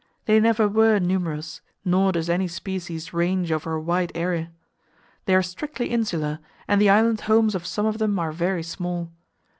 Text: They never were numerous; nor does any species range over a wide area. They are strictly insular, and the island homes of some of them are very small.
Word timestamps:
They 0.25 0.39
never 0.39 0.67
were 0.67 0.97
numerous; 0.97 1.61
nor 1.85 2.11
does 2.11 2.27
any 2.27 2.47
species 2.47 3.13
range 3.13 3.51
over 3.51 3.73
a 3.73 3.79
wide 3.79 4.11
area. 4.15 4.49
They 5.25 5.35
are 5.35 5.43
strictly 5.43 5.91
insular, 5.91 6.39
and 6.67 6.81
the 6.81 6.89
island 6.89 7.21
homes 7.21 7.53
of 7.53 7.67
some 7.67 7.85
of 7.85 7.99
them 7.99 8.17
are 8.17 8.31
very 8.31 8.63
small. 8.63 9.11